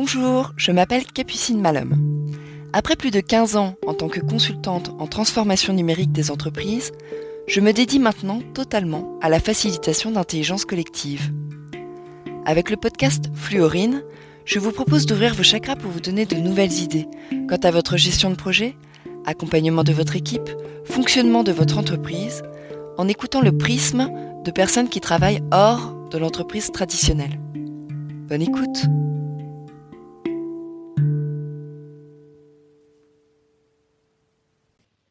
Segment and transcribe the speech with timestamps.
[0.00, 2.30] Bonjour, je m'appelle Capucine Malhomme.
[2.72, 6.92] Après plus de 15 ans en tant que consultante en transformation numérique des entreprises,
[7.48, 11.32] je me dédie maintenant totalement à la facilitation d'intelligence collective.
[12.44, 14.04] Avec le podcast Fluorine,
[14.44, 17.08] je vous propose d'ouvrir vos chakras pour vous donner de nouvelles idées
[17.48, 18.76] quant à votre gestion de projet,
[19.26, 20.48] accompagnement de votre équipe,
[20.84, 22.44] fonctionnement de votre entreprise,
[22.98, 24.12] en écoutant le prisme
[24.44, 27.40] de personnes qui travaillent hors de l'entreprise traditionnelle.
[28.28, 28.86] Bonne écoute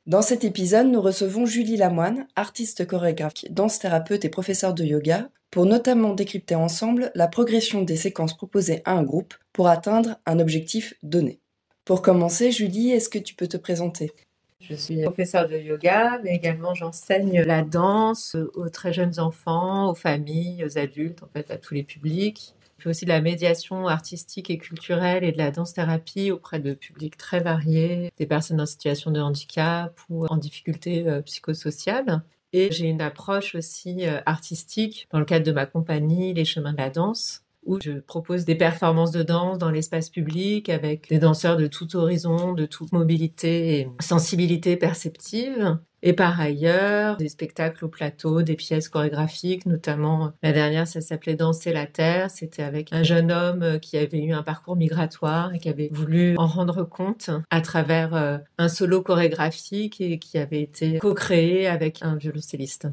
[0.08, 5.28] Dans cet épisode, nous recevons Julie Lamoine, artiste chorégraphe, danse thérapeute et professeure de yoga,
[5.52, 10.40] pour notamment décrypter ensemble la progression des séquences proposées à un groupe pour atteindre un
[10.40, 11.42] objectif donné.
[11.84, 14.14] Pour commencer, Julie, est-ce que tu peux te présenter?
[14.62, 19.96] Je suis professeure de yoga, mais également j'enseigne la danse aux très jeunes enfants, aux
[19.96, 22.56] familles, aux adultes, en fait à tous les publics.
[22.78, 26.74] Je fais aussi de la médiation artistique et culturelle et de la danse-thérapie auprès de
[26.74, 32.22] publics très variés, des personnes en situation de handicap ou en difficulté euh, psychosociale.
[32.54, 36.74] Et j'ai une approche aussi euh, artistique dans le cadre de ma compagnie Les Chemins
[36.74, 41.20] de la Danse, où je propose des performances de danse dans l'espace public avec des
[41.20, 45.78] danseurs de tout horizon, de toute mobilité et sensibilité perceptive.
[46.08, 51.36] Et par ailleurs, des spectacles au plateau, des pièces chorégraphiques, notamment la dernière, ça s'appelait
[51.36, 52.32] Danser la Terre.
[52.32, 56.38] C'était avec un jeune homme qui avait eu un parcours migratoire et qui avait voulu
[56.38, 62.02] en rendre compte à travers euh, un solo chorégraphique et qui avait été co-créé avec
[62.04, 62.88] un violoncelliste.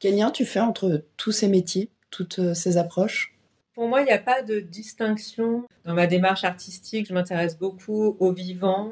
[0.00, 3.36] Quel lien tu fais entre tous ces métiers, toutes euh, ces approches?
[3.76, 5.62] Pour moi, il n'y a pas de distinction.
[5.84, 8.90] Dans ma démarche artistique, je m'intéresse beaucoup au vivant,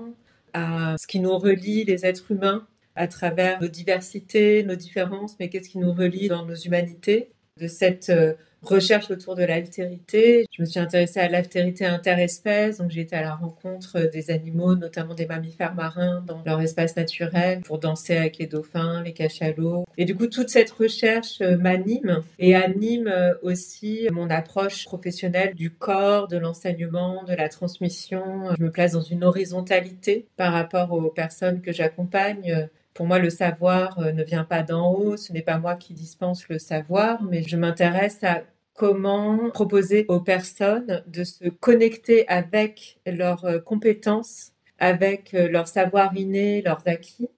[0.52, 2.64] à ce qui nous relie les êtres humains
[2.96, 7.30] à travers nos diversités, nos différences, mais qu'est-ce qui nous relie dans nos humanités.
[7.58, 8.34] De cette euh,
[8.66, 10.46] recherche autour de l'altérité.
[10.52, 14.74] Je me suis intéressée à l'altérité interespèce, donc j'ai été à la rencontre des animaux,
[14.74, 19.84] notamment des mammifères marins dans leur espace naturel pour danser avec les dauphins, les cachalots.
[19.98, 25.54] Et du coup, toute cette recherche euh, m'anime et anime euh, aussi mon approche professionnelle
[25.54, 28.54] du corps, de l'enseignement, de la transmission.
[28.58, 33.30] Je me place dans une horizontalité par rapport aux personnes que j'accompagne pour moi, le
[33.30, 37.22] savoir euh, ne vient pas d'en haut, ce n'est pas moi qui dispense le savoir,
[37.22, 38.42] mais je m'intéresse à
[38.72, 46.16] comment proposer aux personnes de se connecter avec leurs euh, compétences, avec euh, leur savoir
[46.16, 47.28] inné, leurs acquis,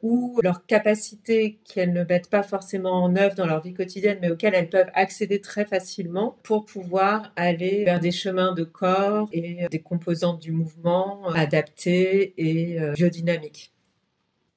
[0.00, 4.30] ou leurs capacités qu'elles ne mettent pas forcément en œuvre dans leur vie quotidienne, mais
[4.30, 9.68] auxquelles elles peuvent accéder très facilement pour pouvoir aller vers des chemins de corps et
[9.70, 13.72] des composantes du mouvement adaptés et biodynamiques.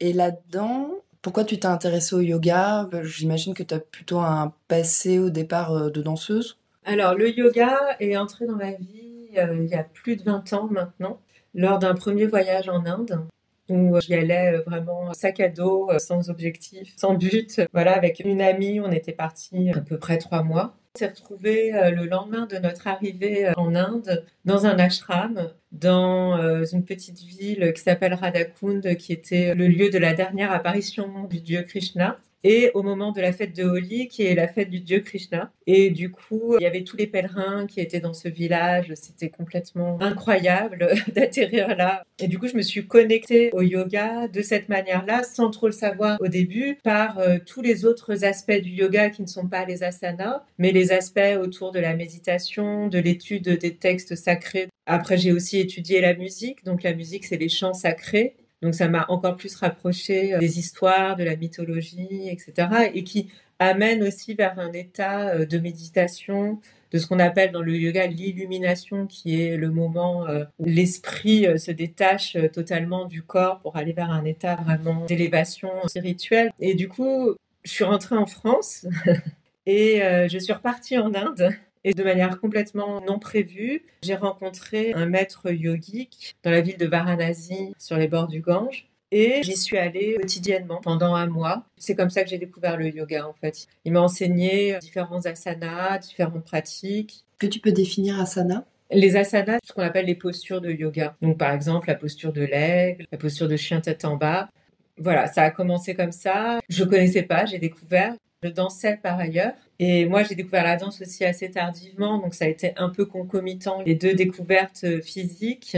[0.05, 0.91] Et là-dedans,
[1.23, 2.87] pourquoi tu t'es intéressée au yoga?
[3.01, 6.59] J'imagine que tu as plutôt un passé au départ euh, de danseuse.
[6.85, 10.53] Alors, le yoga est entré dans ma vie euh, il y a plus de 20
[10.53, 11.19] ans maintenant,
[11.55, 13.19] lors d'un premier voyage en Inde
[13.67, 17.61] où j'y allais euh, vraiment sac à dos, sans objectif, sans but.
[17.73, 20.77] Voilà, avec une amie, on était parti à peu près trois mois.
[20.95, 26.85] S'est retrouvé le lendemain de notre arrivée en Inde dans un ashram dans euh, une
[26.85, 31.63] petite ville qui s'appelle Radhakund, qui était le lieu de la dernière apparition du dieu
[31.63, 34.99] Krishna et au moment de la fête de Holi, qui est la fête du dieu
[34.99, 35.51] Krishna.
[35.65, 38.93] Et du coup, il y avait tous les pèlerins qui étaient dans ce village.
[38.93, 42.03] C'était complètement incroyable d'atterrir là.
[42.19, 45.71] Et du coup, je me suis connectée au yoga de cette manière-là, sans trop le
[45.71, 49.65] savoir au début, par euh, tous les autres aspects du yoga qui ne sont pas
[49.65, 54.67] les asanas, mais les aspects autour de la méditation, de l'étude des textes sacrés.
[54.85, 56.63] Après, j'ai aussi étudié la musique.
[56.63, 58.35] Donc, la musique, c'est les chants sacrés.
[58.61, 62.89] Donc ça m'a encore plus rapproché euh, des histoires, de la mythologie, etc.
[62.93, 63.29] Et qui
[63.59, 66.59] amène aussi vers un état euh, de méditation,
[66.91, 71.45] de ce qu'on appelle dans le yoga l'illumination, qui est le moment euh, où l'esprit
[71.59, 76.51] se détache totalement du corps pour aller vers un état vraiment d'élévation spirituelle.
[76.59, 78.87] Et du coup, je suis rentrée en France
[79.65, 81.55] et je suis repartie en Inde
[81.85, 86.87] et de manière complètement non prévue, j'ai rencontré un maître yogique dans la ville de
[86.87, 88.89] Varanasi, sur les bords du Gange.
[89.11, 91.63] Et j'y suis allée quotidiennement pendant un mois.
[91.77, 93.67] C'est comme ça que j'ai découvert le yoga en fait.
[93.85, 97.23] Il m'a enseigné différents asanas, différentes pratiques.
[97.37, 98.65] Que tu peux définir asana?
[98.89, 101.15] Les asanas, ce qu'on appelle les postures de yoga.
[101.21, 104.49] Donc par exemple la posture de l'aigle, la posture de chien tête en bas.
[104.97, 106.59] Voilà, ça a commencé comme ça.
[106.67, 108.15] Je connaissais pas, j'ai découvert.
[108.49, 109.53] Je par ailleurs.
[109.79, 113.05] Et moi, j'ai découvert la danse aussi assez tardivement, donc ça a été un peu
[113.05, 115.77] concomitant, les deux découvertes euh, physiques.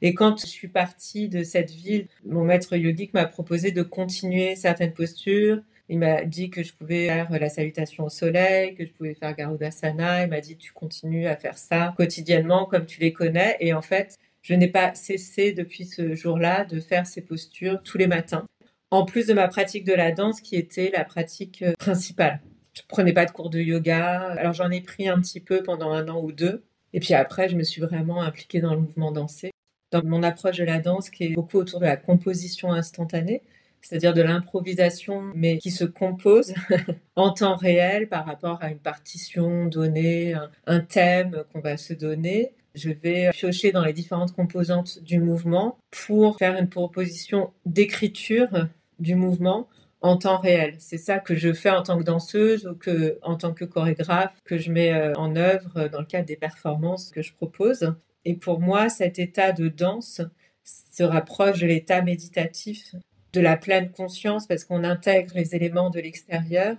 [0.00, 4.56] Et quand je suis partie de cette ville, mon maître yogique m'a proposé de continuer
[4.56, 8.90] certaines postures Il m'a dit que je pouvais faire la salutation au soleil, que je
[8.90, 10.24] pouvais faire Garudasana.
[10.24, 13.56] Il m'a dit tu continues à faire ça quotidiennement comme tu les connais.
[13.60, 17.96] Et en fait, je n'ai pas cessé depuis ce jour-là de faire ces postures tous
[17.96, 18.44] les matins.
[18.92, 22.42] En plus de ma pratique de la danse qui était la pratique euh, principale.
[22.74, 24.20] Je prenais pas de cours de yoga.
[24.32, 26.62] Alors j'en ai pris un petit peu pendant un an ou deux.
[26.92, 29.50] Et puis après, je me suis vraiment impliquée dans le mouvement dansé.
[29.92, 33.40] Dans mon approche de la danse qui est beaucoup autour de la composition instantanée,
[33.80, 36.52] c'est-à-dire de l'improvisation, mais qui se compose
[37.16, 40.34] en temps réel par rapport à une partition donnée,
[40.66, 42.52] un, thème qu'on va se donner.
[42.74, 48.68] Je vais piocher dans les différentes composantes du mouvement pour faire une proposition d'écriture
[49.02, 49.68] du mouvement
[50.00, 50.74] en temps réel.
[50.78, 54.34] C'est ça que je fais en tant que danseuse ou que en tant que chorégraphe
[54.44, 57.94] que je mets euh, en œuvre dans le cadre des performances que je propose.
[58.24, 60.20] Et pour moi, cet état de danse
[60.64, 62.94] se rapproche de l'état méditatif
[63.32, 66.76] de la pleine conscience parce qu'on intègre les éléments de l'extérieur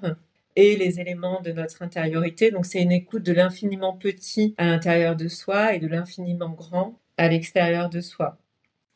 [0.55, 2.51] et les éléments de notre intériorité.
[2.51, 6.99] Donc c'est une écoute de l'infiniment petit à l'intérieur de soi et de l'infiniment grand
[7.17, 8.37] à l'extérieur de soi.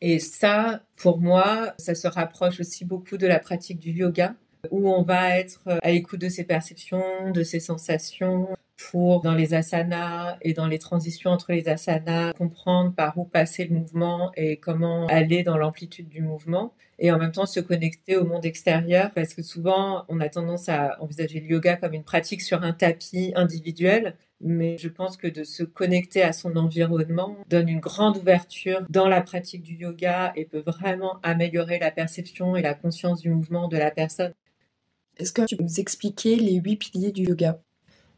[0.01, 4.35] Et ça, pour moi, ça se rapproche aussi beaucoup de la pratique du yoga,
[4.71, 9.53] où on va être à l'écoute de ses perceptions, de ses sensations, pour, dans les
[9.53, 14.57] asanas et dans les transitions entre les asanas, comprendre par où passer le mouvement et
[14.57, 16.73] comment aller dans l'amplitude du mouvement.
[16.99, 20.69] Et en même temps se connecter au monde extérieur parce que souvent on a tendance
[20.69, 25.27] à envisager le yoga comme une pratique sur un tapis individuel mais je pense que
[25.27, 30.31] de se connecter à son environnement donne une grande ouverture dans la pratique du yoga
[30.35, 34.33] et peut vraiment améliorer la perception et la conscience du mouvement de la personne.
[35.17, 37.59] Est-ce que tu peux nous expliquer les huit piliers du yoga?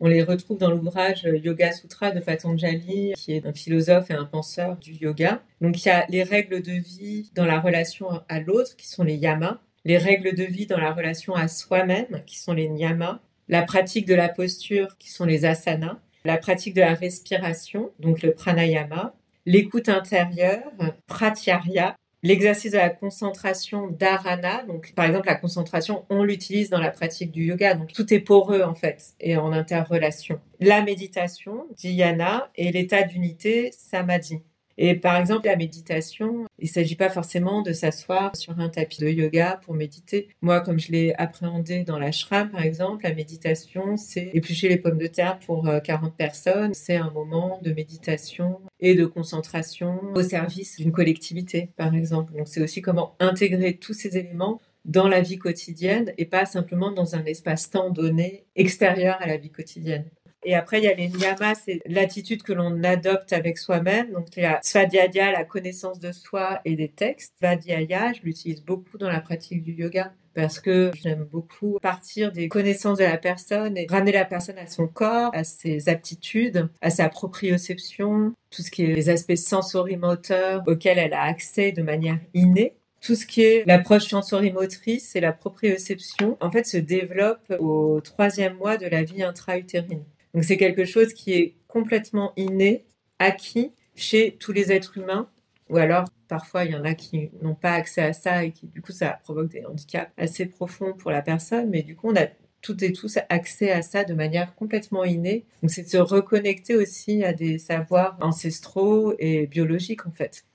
[0.01, 4.24] On les retrouve dans l'ouvrage Yoga Sutra de Patanjali, qui est un philosophe et un
[4.24, 5.44] penseur du yoga.
[5.60, 9.04] Donc il y a les règles de vie dans la relation à l'autre, qui sont
[9.04, 13.19] les yamas, les règles de vie dans la relation à soi-même, qui sont les niyamas,
[13.50, 18.21] la pratique de la posture, qui sont les asanas, la pratique de la respiration, donc
[18.21, 19.13] le pranayama,
[19.45, 20.71] l'écoute intérieure,
[21.07, 26.92] pratyarya, L'exercice de la concentration dharana, donc par exemple la concentration, on l'utilise dans la
[26.92, 30.42] pratique du yoga, donc tout est poreux en fait et en interrelation.
[30.60, 34.42] La méditation, dhyana, et l'état d'unité, samadhi.
[34.81, 39.02] Et par exemple, la méditation, il ne s'agit pas forcément de s'asseoir sur un tapis
[39.02, 40.30] de yoga pour méditer.
[40.42, 44.98] Moi, comme je l'ai appréhendé dans l'ashram, par exemple, la méditation, c'est éplucher les pommes
[44.98, 46.74] de terre pour 40 euh, personnes.
[46.74, 52.31] C'est un moment de méditation et de concentration au service d'une collectivité, par exemple.
[52.31, 56.92] Donc, c'est aussi comment intégrer tous ces éléments dans la vie quotidienne et pas simplement
[56.92, 60.06] dans un espace-temps donné extérieur à la vie quotidienne.
[60.44, 64.12] Et après, il y a les niyamas, c'est l'attitude que l'on adopte avec soi-même.
[64.12, 67.34] Donc, il y a svadhyaya, la connaissance de soi et des textes.
[67.40, 72.48] Svadhyaya, je l'utilise beaucoup dans la pratique du yoga parce que j'aime beaucoup partir des
[72.48, 76.90] connaissances de la personne et ramener la personne à son corps, à ses aptitudes, à
[76.90, 82.20] sa proprioception, tout ce qui est les aspects sensorimoteurs auxquels elle a accès de manière
[82.34, 88.02] innée tout ce qui est l'approche sensorimotrice et la proprioception, en fait, se développe au
[88.02, 90.04] troisième mois de la vie intra-utérine.
[90.34, 92.86] Donc c'est quelque chose qui est complètement inné,
[93.20, 95.30] acquis chez tous les êtres humains,
[95.70, 98.68] ou alors parfois il y en a qui n'ont pas accès à ça et qui
[98.68, 102.16] du coup ça provoque des handicaps assez profonds pour la personne, mais du coup on
[102.16, 102.28] a
[102.62, 105.46] toutes et tous accès à ça de manière complètement innée.
[105.62, 110.45] Donc c'est de se reconnecter aussi à des savoirs ancestraux et biologiques en fait.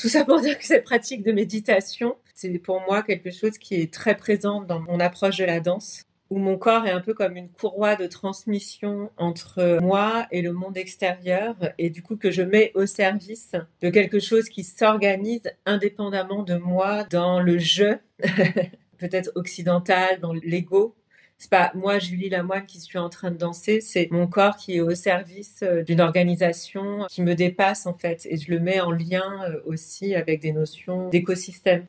[0.00, 3.74] Tout ça pour dire que cette pratique de méditation, c'est pour moi quelque chose qui
[3.74, 7.12] est très présent dans mon approche de la danse où mon corps est un peu
[7.12, 12.30] comme une courroie de transmission entre moi et le monde extérieur et du coup que
[12.30, 17.98] je mets au service de quelque chose qui s'organise indépendamment de moi dans le jeu,
[18.98, 20.94] peut-être occidental, dans l'ego.
[21.38, 24.76] C'est pas moi, Julie Lamoine, qui suis en train de danser, c'est mon corps qui
[24.76, 28.80] est au service euh, d'une organisation qui me dépasse en fait et je le mets
[28.80, 31.86] en lien euh, aussi avec des notions d'écosystème.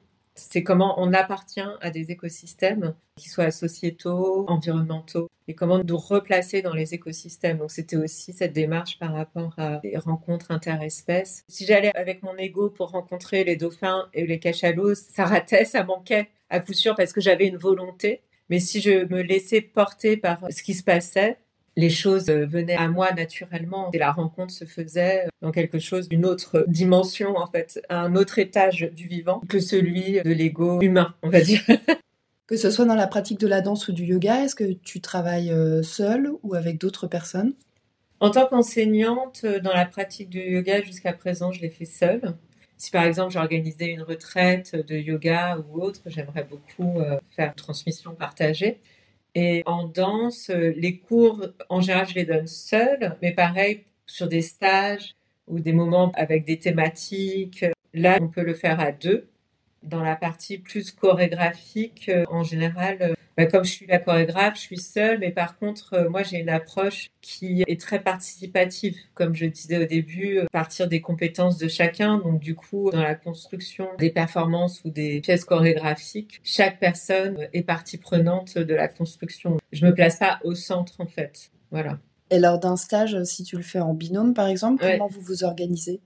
[0.50, 6.62] C'est comment on appartient à des écosystèmes, qui soient sociétaux, environnementaux, et comment nous replacer
[6.62, 7.58] dans les écosystèmes.
[7.58, 11.44] Donc c'était aussi cette démarche par rapport à des rencontres interespèces.
[11.48, 15.84] Si j'allais avec mon ego pour rencontrer les dauphins et les cachalots, ça ratait, ça
[15.84, 18.22] manquait à coup sûr parce que j'avais une volonté.
[18.50, 21.38] Mais si je me laissais porter par ce qui se passait,
[21.76, 25.80] les choses euh, venaient à moi naturellement et la rencontre se faisait euh, dans quelque
[25.80, 30.82] chose d'une autre dimension en fait, un autre étage du vivant que celui de l'ego
[30.82, 31.62] humain, on va dire.
[32.48, 35.00] que ce soit dans la pratique de la danse ou du yoga, est-ce que tu
[35.00, 37.54] travailles euh, seule ou avec d'autres personnes?
[38.20, 42.36] En tant qu'enseignante, dans la pratique du yoga jusqu'à présent, je l'ai fait seule.
[42.78, 47.00] Si par exemple j'organisais une retraite de yoga ou autre, j'aimerais beaucoup
[47.32, 48.80] faire une transmission partagée.
[49.36, 54.42] Et en danse, les cours, en général, je les donne seuls, mais pareil, sur des
[54.42, 55.16] stages
[55.48, 59.30] ou des moments avec des thématiques, là, on peut le faire à deux.
[59.84, 64.80] Dans la partie plus chorégraphique, en général, bah, comme je suis la chorégraphe, je suis
[64.80, 69.46] seule, mais par contre, euh, moi, j'ai une approche qui est très participative, comme je
[69.46, 72.18] disais au début, euh, partir des compétences de chacun.
[72.18, 77.64] Donc, du coup, dans la construction des performances ou des pièces chorégraphiques, chaque personne est
[77.64, 79.58] partie prenante de la construction.
[79.72, 81.52] Je me place pas au centre, en fait.
[81.72, 82.00] Voilà.
[82.30, 85.44] Et lors d'un stage, si tu le fais en binôme, par exemple, comment vous vous
[85.44, 86.02] organisez?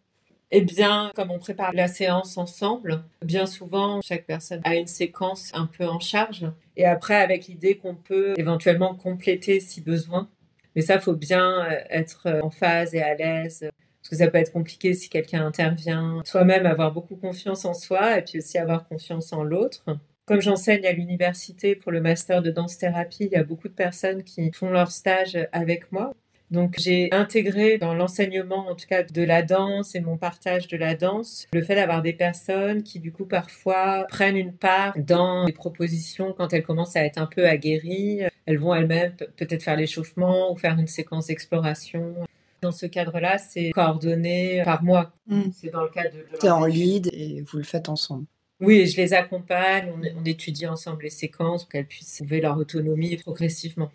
[0.52, 5.52] Eh bien, comme on prépare la séance ensemble, bien souvent, chaque personne a une séquence
[5.54, 6.46] un peu en charge.
[6.78, 10.30] Et après, avec l'idée qu'on peut éventuellement compléter si besoin.
[10.76, 13.70] Mais ça, faut bien euh, être en phase et à l'aise.
[14.02, 16.22] Parce que ça peut être compliqué si quelqu'un intervient.
[16.26, 19.84] Soi-même, avoir beaucoup confiance en soi et puis aussi avoir confiance en l'autre.
[20.28, 24.24] Comme j'enseigne à l'université pour le master de danse-thérapie, il y a beaucoup de personnes
[24.24, 26.14] qui font leur stage avec moi.
[26.52, 30.78] Donc j'ai intégré dans l'enseignement, en tout cas de la danse et mon partage de
[30.78, 35.46] la danse, le fait d'avoir des personnes qui du coup parfois prennent une part dans
[35.46, 38.22] les propositions quand elles commencent à être un peu aguerries.
[38.46, 42.14] Elles vont elles-mêmes peut-être faire l'échauffement ou faire une séquence d'exploration.
[42.62, 45.14] Dans ce cadre-là, c'est coordonné par moi.
[45.28, 45.50] Hmm.
[45.52, 46.38] C'est dans le cadre de...
[46.40, 48.26] Tu es en lead et vous le faites ensemble.
[48.60, 52.58] Oui, je les accompagne, on, on étudie ensemble les séquences pour qu'elles puissent trouver leur
[52.58, 53.92] autonomie progressivement.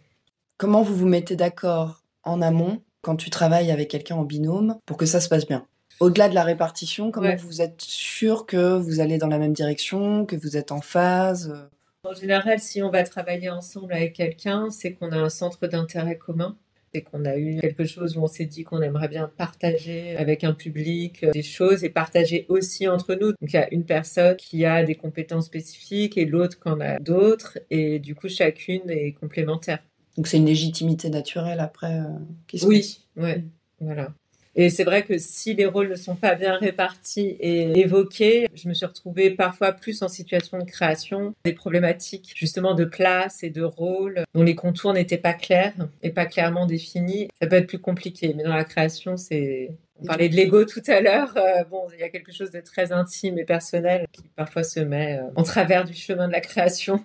[0.58, 1.99] Comment vous vous mettez d'accord?
[2.24, 5.66] En amont quand tu travailles avec quelqu'un en binôme pour que ça se passe bien
[6.00, 10.26] Au-delà de la répartition, comment vous êtes sûr que vous allez dans la même direction,
[10.26, 11.68] que vous êtes en phase
[12.04, 16.18] En général, si on va travailler ensemble avec quelqu'un, c'est qu'on a un centre d'intérêt
[16.18, 16.56] commun.
[16.92, 20.42] C'est qu'on a eu quelque chose où on s'est dit qu'on aimerait bien partager avec
[20.42, 23.28] un public euh, des choses et partager aussi entre nous.
[23.28, 26.80] Donc il y a une personne qui a des compétences spécifiques et l'autre qui en
[26.80, 29.78] a d'autres et du coup chacune est complémentaire.
[30.16, 33.44] Donc c'est une légitimité naturelle après euh, qui Oui, ouais,
[33.80, 34.12] voilà.
[34.56, 38.68] Et c'est vrai que si les rôles ne sont pas bien répartis et évoqués, je
[38.68, 43.50] me suis retrouvée parfois plus en situation de création, des problématiques justement de place et
[43.50, 47.28] de rôle dont les contours n'étaient pas clairs et pas clairement définis.
[47.40, 49.70] Ça peut être plus compliqué, mais dans la création, c'est
[50.02, 51.32] on parlait de l'ego tout à l'heure.
[51.36, 54.80] Euh, bon, il y a quelque chose de très intime et personnel qui parfois se
[54.80, 57.04] met euh, en travers du chemin de la création.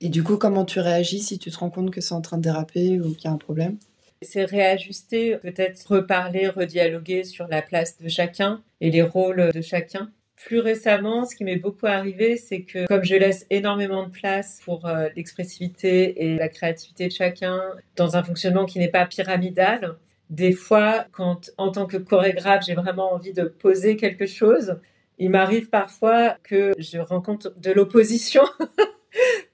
[0.00, 2.36] Et du coup, comment tu réagis si tu te rends compte que c'est en train
[2.36, 3.78] de déraper ou qu'il y a un problème?
[4.22, 10.10] C'est réajuster, peut-être reparler, redialoguer sur la place de chacun et les rôles de chacun.
[10.36, 14.60] Plus récemment, ce qui m'est beaucoup arrivé, c'est que comme je laisse énormément de place
[14.64, 17.62] pour euh, l'expressivité et la créativité de chacun
[17.96, 19.96] dans un fonctionnement qui n'est pas pyramidal,
[20.28, 24.76] des fois, quand en tant que chorégraphe, j'ai vraiment envie de poser quelque chose,
[25.18, 28.42] il m'arrive parfois que je rencontre de l'opposition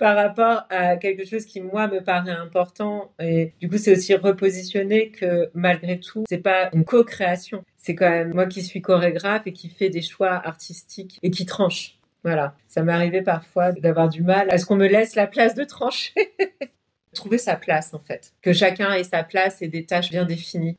[0.03, 3.13] par rapport à quelque chose qui moi me paraît important.
[3.21, 7.63] Et du coup c'est aussi repositionner que malgré tout c'est pas une co-création.
[7.77, 11.47] C'est quand même moi qui suis chorégraphe et qui fait des choix artistiques et qui
[11.47, 12.01] tranche.
[12.25, 12.57] Voilà.
[12.67, 14.49] Ça m'est arrivé parfois d'avoir du mal.
[14.51, 16.13] À ce qu'on me laisse la place de trancher?
[17.15, 18.33] Trouver sa place en fait.
[18.43, 20.77] Que chacun ait sa place et des tâches bien définies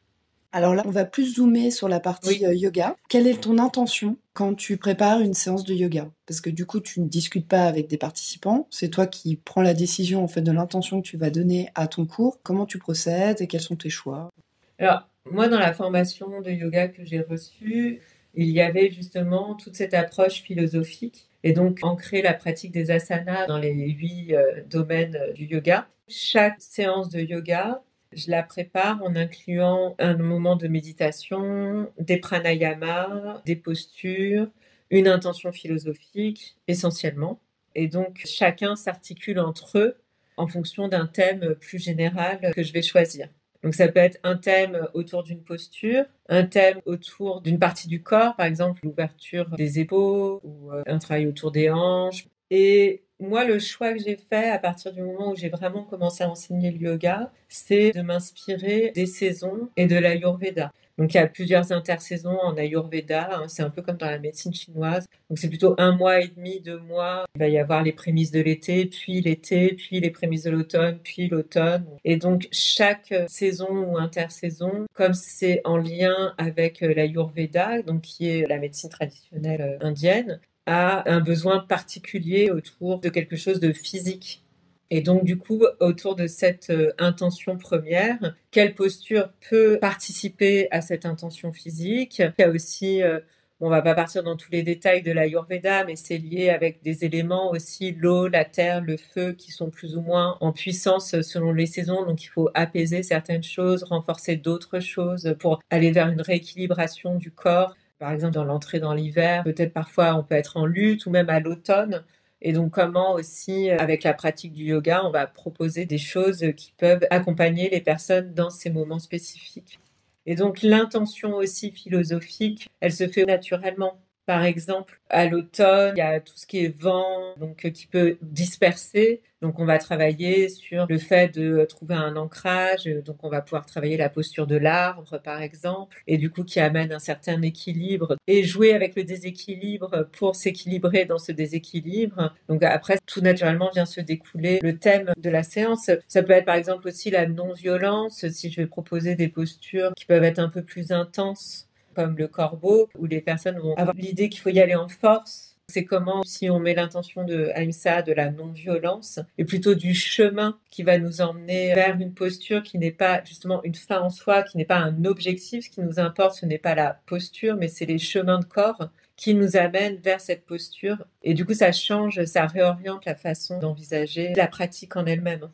[0.53, 2.95] alors là, on va plus zoomer sur la partie euh, yoga.
[3.09, 6.11] Quelle est ton intention quand tu prépares une séance de yoga?
[6.27, 9.63] Parce que du coup, tu ne discutes pas avec des participants, c'est toi qui prends
[9.63, 12.39] la décision en fait de l'intention que tu vas donner à ton cours.
[12.43, 14.29] Comment tu procèdes et quels sont tes choix?
[14.77, 17.99] Alors, moi, dans la formation de yoga que j'ai reçue,
[18.35, 23.47] il y avait justement toute cette approche philosophique et donc ancrer la pratique des asanas
[23.47, 25.87] dans les huit euh, domaines euh, du yoga.
[26.07, 27.81] Chaque séance de yoga
[28.15, 34.47] je la prépare en incluant un moment de méditation, des pranayamas, des postures,
[34.89, 37.39] une intention philosophique essentiellement.
[37.75, 39.97] Et donc chacun s'articule entre eux
[40.37, 43.27] en fonction d'un thème plus général que je vais choisir.
[43.63, 48.03] Donc ça peut être un thème autour d'une posture, un thème autour d'une partie du
[48.03, 52.27] corps, par exemple l'ouverture des épaules ou euh, un travail autour des hanches.
[52.51, 56.23] Et moi, le choix que j'ai fait à partir du moment où j'ai vraiment commencé
[56.23, 60.71] à enseigner le yoga, c'est de m'inspirer des saisons et de l'ayurveda.
[60.97, 63.47] Donc il y a plusieurs intersaisons en Ayurveda, hein.
[63.47, 65.07] c'est un peu comme dans la médecine chinoise.
[65.27, 67.25] Donc c'est plutôt un mois et demi, deux mois.
[67.35, 70.99] Il va y avoir les prémices de l'été, puis l'été, puis les prémices de l'automne,
[71.03, 71.85] puis l'automne.
[72.05, 78.47] Et donc chaque saison ou intersaison, comme c'est en lien avec l'Ayurveda, donc qui est
[78.47, 84.43] la médecine traditionnelle euh, indienne, a un besoin particulier autour de quelque chose de physique.
[84.89, 90.81] Et donc, du coup, autour de cette euh, intention première, quelle posture peut participer à
[90.81, 92.19] cette intention physique?
[92.19, 93.19] Il y a aussi, euh,
[93.59, 97.05] On va pas partir dans tous les détails de l'Ayurveda, mais c'est lié avec des
[97.05, 101.53] éléments aussi, l'eau, la terre, le feu, qui sont plus ou moins en puissance selon
[101.53, 102.05] les saisons.
[102.05, 107.31] Donc il faut apaiser certaines choses, renforcer d'autres choses pour aller vers une rééquilibration du
[107.31, 107.75] corps.
[108.03, 111.29] Par exemple, dans l'entrée dans l'hiver, peut-être parfois on peut être en lutte ou même
[111.29, 112.03] à l'automne.
[112.41, 116.73] Et donc comment aussi, avec la pratique du yoga, on va proposer des choses qui
[116.77, 119.79] peuvent accompagner les personnes dans ces moments spécifiques.
[120.25, 123.97] Et donc l'intention aussi philosophique, elle se fait naturellement.
[124.25, 127.87] Par exemple, à l'automne, il y a tout ce qui est vent, donc euh, qui
[127.87, 129.21] peut disperser.
[129.41, 132.85] Donc, on va travailler sur le fait de trouver un ancrage.
[132.85, 136.61] Donc, on va pouvoir travailler la posture de l'arbre, par exemple, et du coup, qui
[136.61, 142.33] amène un certain équilibre et jouer avec le déséquilibre pour s'équilibrer dans ce déséquilibre.
[142.47, 145.91] Donc, après, tout naturellement vient se découler le thème de la séance.
[146.07, 148.25] Ça peut être, par exemple, aussi la non-violence.
[148.29, 152.27] Si je vais proposer des postures qui peuvent être un peu plus intenses comme le
[152.27, 155.55] corbeau, où les personnes vont avoir l'idée qu'il faut y aller en force.
[155.69, 160.59] C'est comment, si on met l'intention de Aïmsa, de la non-violence, et plutôt du chemin
[160.69, 164.43] qui va nous emmener vers une posture qui n'est pas justement une fin en soi,
[164.43, 165.65] qui n'est pas un objectif.
[165.65, 168.89] Ce qui nous importe, ce n'est pas la posture, mais c'est les chemins de corps
[169.15, 170.97] qui nous amènent vers cette posture.
[171.21, 175.49] Et du coup, ça change, ça réoriente la façon d'envisager la pratique en elle-même.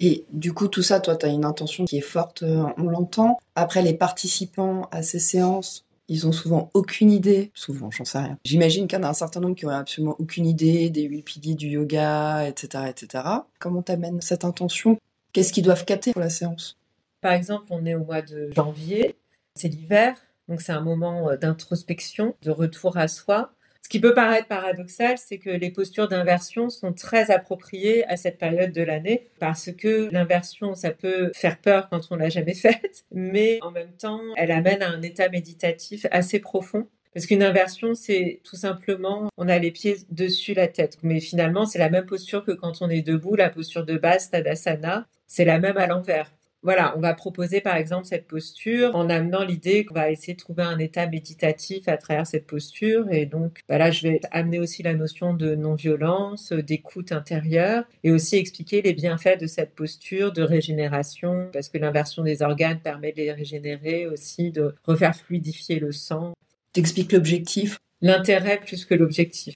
[0.00, 2.84] Et du coup, tout ça, toi, tu as une intention qui est forte, euh, on
[2.84, 3.38] l'entend.
[3.54, 7.50] Après, les participants à ces séances, ils ont souvent aucune idée.
[7.54, 8.38] Souvent, j'en sais rien.
[8.44, 11.22] J'imagine qu'il y en a un certain nombre qui ont absolument aucune idée des huit
[11.22, 13.24] piliers du yoga, etc., etc.
[13.58, 14.98] Comment t'amènes cette intention?
[15.32, 16.76] Qu'est-ce qu'ils doivent capter pour la séance?
[17.20, 19.16] Par exemple, on est au mois de janvier,
[19.54, 20.14] c'est l'hiver,
[20.48, 23.52] donc c'est un moment euh, d'introspection, de retour à soi.
[23.84, 28.38] Ce qui peut paraître paradoxal, c'est que les postures d'inversion sont très appropriées à cette
[28.38, 33.04] période de l'année parce que l'inversion, ça peut faire peur quand on l'a jamais faite,
[33.12, 36.88] mais en même temps, elle amène à un état méditatif assez profond.
[37.12, 40.96] Parce qu'une inversion, c'est tout simplement, on a les pieds dessus la tête.
[41.02, 44.30] Mais finalement, c'est la même posture que quand on est debout, la posture de base,
[44.30, 45.06] Tadasana.
[45.26, 46.32] C'est la même à l'envers
[46.64, 50.38] voilà, on va proposer par exemple cette posture en amenant l'idée qu'on va essayer de
[50.38, 53.06] trouver un état méditatif à travers cette posture.
[53.12, 58.10] Et donc, bah là, je vais amener aussi la notion de non-violence, d'écoute intérieure et
[58.10, 63.12] aussi expliquer les bienfaits de cette posture de régénération parce que l'inversion des organes permet
[63.12, 66.32] de les régénérer aussi, de refaire fluidifier le sang.
[66.72, 67.78] T'expliques l'objectif?
[68.00, 69.54] L'intérêt plus que l'objectif.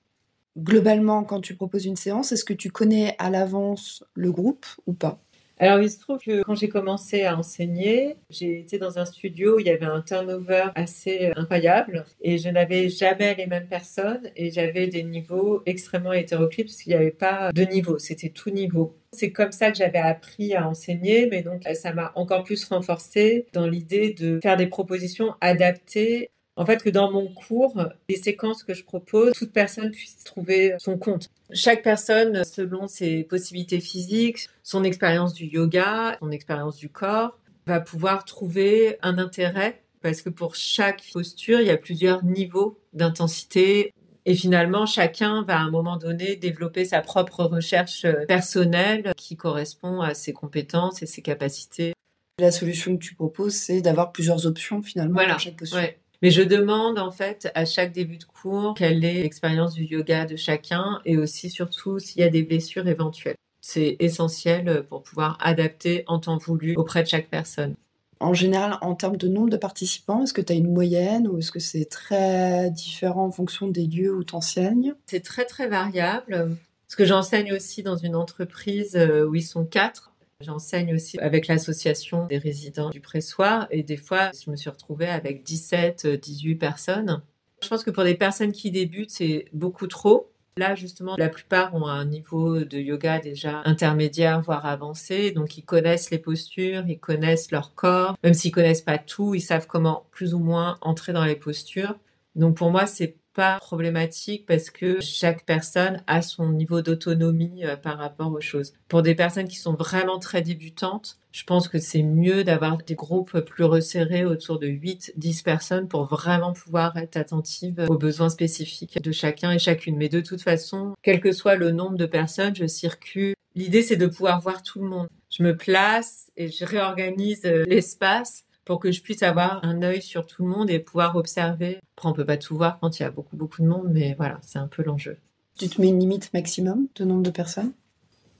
[0.58, 4.92] Globalement, quand tu proposes une séance, est-ce que tu connais à l'avance le groupe ou
[4.92, 5.22] pas?
[5.58, 9.56] Alors, il se trouve que quand j'ai commencé à enseigner, j'ai été dans un studio
[9.56, 14.30] où il y avait un turnover assez incroyable et je n'avais jamais les mêmes personnes
[14.36, 18.50] et j'avais des niveaux extrêmement hétéroclites parce qu'il n'y avait pas de niveau, c'était tout
[18.50, 18.96] niveau.
[19.12, 23.46] C'est comme ça que j'avais appris à enseigner, mais donc ça m'a encore plus renforcé
[23.52, 28.64] dans l'idée de faire des propositions adaptées en fait, que dans mon cours, les séquences
[28.64, 31.28] que je propose, toute personne puisse trouver son compte.
[31.52, 37.80] Chaque personne, selon ses possibilités physiques, son expérience du yoga, son expérience du corps, va
[37.80, 43.92] pouvoir trouver un intérêt parce que pour chaque posture, il y a plusieurs niveaux d'intensité.
[44.26, 50.00] Et finalement, chacun va à un moment donné développer sa propre recherche personnelle qui correspond
[50.00, 51.94] à ses compétences et ses capacités.
[52.40, 55.34] La solution que tu proposes, c'est d'avoir plusieurs options finalement voilà.
[55.34, 55.80] pour chaque posture.
[56.22, 60.26] Mais je demande en fait à chaque début de cours quelle est l'expérience du yoga
[60.26, 63.36] de chacun et aussi surtout s'il y a des blessures éventuelles.
[63.60, 67.74] C'est essentiel pour pouvoir adapter en temps voulu auprès de chaque personne.
[68.20, 71.38] En général, en termes de nombre de participants, est-ce que tu as une moyenne ou
[71.38, 75.68] est-ce que c'est très différent en fonction des lieux où tu enseignes C'est très très
[75.68, 76.56] variable.
[76.88, 80.10] Parce que j'enseigne aussi dans une entreprise euh, où ils sont quatre.
[80.40, 85.08] J'enseigne aussi avec l'association des résidents du pressoir et des fois, je me suis retrouvée
[85.08, 87.22] avec 17, 18 personnes.
[87.60, 90.30] Je pense que pour des personnes qui débutent, c'est beaucoup trop.
[90.56, 95.32] Là, justement, la plupart ont un niveau de yoga déjà intermédiaire, voire avancé.
[95.32, 98.16] Donc, ils connaissent les postures, ils connaissent leur corps.
[98.22, 101.96] Même s'ils connaissent pas tout, ils savent comment plus ou moins entrer dans les postures.
[102.36, 107.76] Donc, pour moi, c'est pas problématique parce que chaque personne a son niveau d'autonomie euh,
[107.76, 108.72] par rapport aux choses.
[108.88, 112.96] Pour des personnes qui sont vraiment très débutantes, je pense que c'est mieux d'avoir des
[112.96, 118.28] groupes plus resserrés autour de 8, 10 personnes pour vraiment pouvoir être attentive aux besoins
[118.28, 119.96] spécifiques de chacun et chacune.
[119.96, 123.34] Mais de toute façon, quel que soit le nombre de personnes, je circule.
[123.54, 125.06] L'idée, c'est de pouvoir voir tout le monde.
[125.30, 130.02] Je me place et je réorganise euh, l'espace pour que je puisse avoir un œil
[130.02, 131.78] sur tout le monde et pouvoir observer.
[131.96, 134.14] Après, on peut pas tout voir quand il y a beaucoup, beaucoup de monde, mais
[134.18, 135.16] voilà, c'est un peu l'enjeu.
[135.58, 137.72] Tu te mets une limite maximum de nombre de personnes?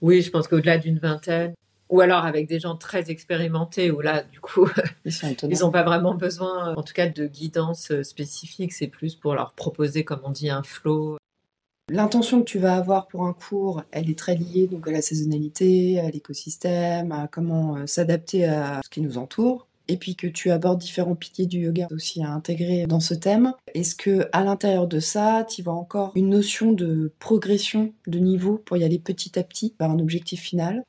[0.02, 1.54] Oui, je pense qu'au-delà d'une vingtaine.
[1.88, 4.68] ou alors avec des gens très expérimentés où là, du coup,
[5.06, 8.74] ils n'ont pas vraiment besoin, en tout cas, de guidance spécifique.
[8.74, 11.16] C'est plus pour leur proposer, comme on dit, un flow.
[11.88, 15.00] L'intention que tu vas avoir pour un cours, elle est très liée donc à la
[15.00, 19.67] saisonnalité, à l'écosystème, à comment euh, s'adapter à ce qui nous entoure.
[19.88, 23.54] Et puis que tu abordes différents piliers du yoga aussi à intégrer dans ce thème.
[23.74, 28.58] Est-ce que à l'intérieur de ça, tu vois encore une notion de progression de niveau
[28.58, 30.84] pour y aller petit à petit vers un objectif final?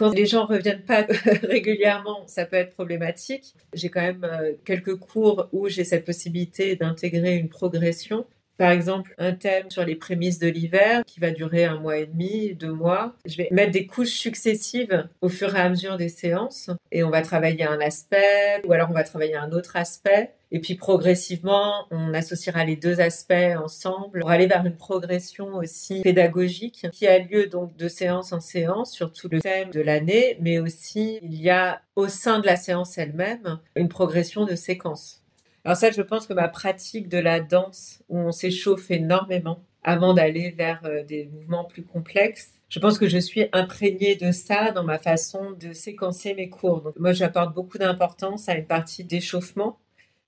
[0.00, 1.06] Quand les gens reviennent pas
[1.42, 3.54] régulièrement, ça peut être problématique.
[3.74, 8.24] J'ai quand même euh, quelques cours où j'ai cette possibilité d'intégrer une progression.
[8.60, 12.04] Par exemple, un thème sur les prémices de l'hiver qui va durer un mois et
[12.04, 13.16] demi, deux mois.
[13.24, 17.08] Je vais mettre des couches successives au fur et à mesure des séances et on
[17.08, 20.34] va travailler un aspect ou alors on va travailler un autre aspect.
[20.52, 26.02] Et puis progressivement, on associera les deux aspects ensemble pour aller vers une progression aussi
[26.02, 30.36] pédagogique qui a lieu donc de séance en séance sur tout le thème de l'année,
[30.42, 35.19] mais aussi il y a au sein de la séance elle-même une progression de séquence.
[35.64, 40.14] Alors ça, je pense que ma pratique de la danse où on s'échauffe énormément avant
[40.14, 44.70] d'aller vers euh, des mouvements plus complexes, je pense que je suis imprégnée de ça
[44.70, 46.82] dans ma façon de séquencer mes cours.
[46.82, 49.78] Donc moi, j'apporte beaucoup d'importance à une partie d'échauffement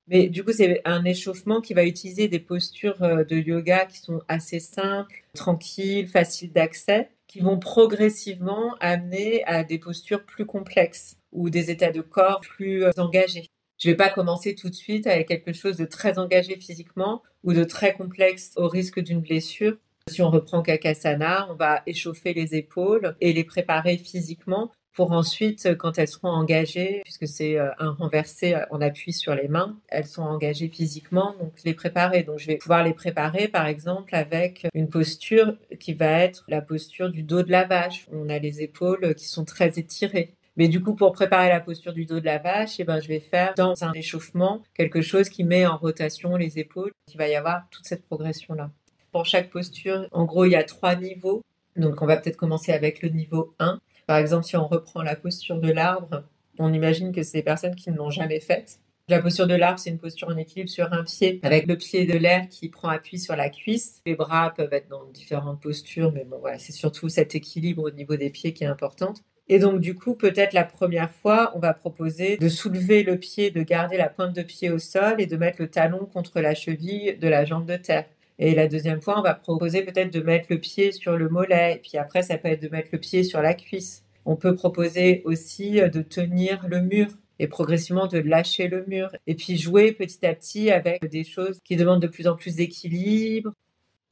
[0.09, 3.99] mais du coup, c'est un échauffement qui va utiliser des postures euh, de yoga qui
[3.99, 11.16] sont assez simples, tranquilles, faciles d'accès, qui vont progressivement amener à des postures plus complexes
[11.33, 13.47] ou des états de corps plus euh, engagés.
[13.83, 17.21] Je ne vais pas commencer tout de suite avec quelque chose de très engagé physiquement
[17.42, 19.77] ou de très complexe au risque d'une blessure.
[20.09, 25.77] Si on reprend Kakasana, on va échauffer les épaules et les préparer physiquement pour ensuite,
[25.79, 29.77] quand elles seront engagées, puisque c'est euh, un renversé en euh, appui sur les mains,
[29.88, 32.23] elles sont engagées physiquement, donc les préparer.
[32.23, 36.61] Donc je vais pouvoir les préparer, par exemple, avec une posture qui va être la
[36.61, 38.07] posture du dos de la vache.
[38.12, 40.35] On a les épaules qui sont très étirées.
[40.57, 43.09] Mais du coup, pour préparer la posture du dos de la vache, eh ben, je
[43.09, 46.93] vais faire dans un échauffement quelque chose qui met en rotation les épaules.
[47.12, 48.71] Il va y avoir toute cette progression-là.
[49.12, 51.43] Pour chaque posture, en gros, il y a trois niveaux.
[51.77, 53.81] Donc, on va peut-être commencer avec le niveau 1.
[54.07, 56.25] Par exemple, si on reprend la posture de l'arbre,
[56.59, 58.79] on imagine que c'est des personnes qui ne l'ont jamais faite.
[59.09, 62.07] La posture de l'arbre, c'est une posture en équilibre sur un pied, avec le pied
[62.07, 64.01] de l'air qui prend appui sur la cuisse.
[64.07, 67.91] Les bras peuvent être dans différentes postures, mais bon, voilà, c'est surtout cet équilibre au
[67.91, 69.15] niveau des pieds qui est important.
[69.53, 73.51] Et donc, du coup, peut-être la première fois, on va proposer de soulever le pied,
[73.51, 76.55] de garder la pointe de pied au sol et de mettre le talon contre la
[76.55, 78.07] cheville de la jambe de terre.
[78.38, 81.75] Et la deuxième fois, on va proposer peut-être de mettre le pied sur le mollet.
[81.75, 84.05] Et puis après, ça peut être de mettre le pied sur la cuisse.
[84.25, 89.11] On peut proposer aussi euh, de tenir le mur et progressivement de lâcher le mur.
[89.27, 92.57] Et puis jouer petit à petit avec des choses qui demandent de plus en plus
[92.57, 93.53] d'équilibre.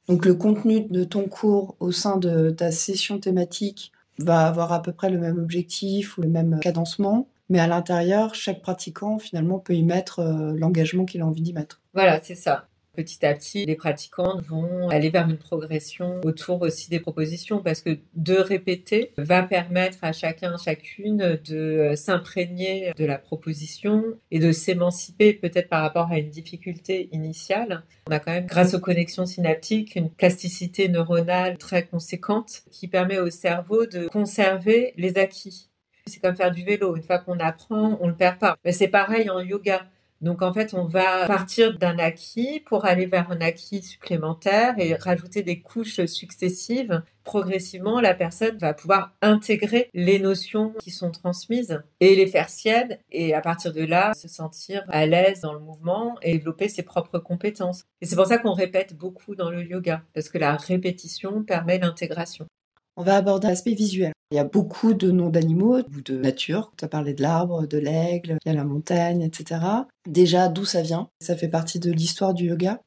[0.07, 3.91] Donc le contenu de ton cours au sein de ta session thématique
[4.23, 7.27] va avoir à peu près le même objectif ou le même cadencement.
[7.49, 11.53] Mais à l'intérieur, chaque pratiquant finalement peut y mettre euh, l'engagement qu'il a envie d'y
[11.53, 11.81] mettre.
[11.93, 12.67] Voilà, c'est ça.
[12.93, 17.81] Petit à petit, les pratiquantes vont aller vers une progression autour aussi des propositions parce
[17.81, 24.39] que de répéter va permettre à chacun, chacune de euh, s'imprégner de la proposition et
[24.39, 27.83] de s'émanciper peut-être par rapport à une difficulté initiale.
[28.09, 33.19] On a quand même, grâce aux connexions synaptiques, une plasticité neuronale très conséquente qui permet
[33.19, 35.69] au cerveau de conserver les acquis.
[36.07, 36.95] C'est comme faire du vélo.
[36.95, 38.57] Une fois qu'on apprend, on le perd pas.
[38.65, 39.85] Mais c'est pareil en yoga.
[40.21, 44.93] Donc en fait, on va partir d'un acquis pour aller vers un acquis supplémentaire et
[44.93, 47.01] rajouter des couches successives.
[47.23, 52.99] Progressivement, la personne va pouvoir intégrer les notions qui sont transmises et les faire siennes
[53.11, 56.83] et à partir de là, se sentir à l'aise dans le mouvement et développer ses
[56.83, 57.85] propres compétences.
[58.01, 61.79] Et c'est pour ça qu'on répète beaucoup dans le yoga parce que la répétition permet
[61.79, 62.45] l'intégration.
[62.95, 64.13] On va aborder l'aspect visuel.
[64.31, 66.71] Il y a beaucoup de noms d'animaux ou de nature.
[66.77, 69.59] Tu as parlé de l'arbre, de l'aigle, il y a la montagne, etc.
[70.07, 71.09] Déjà, d'où ça vient?
[71.19, 72.79] Ça fait partie de l'histoire du yoga?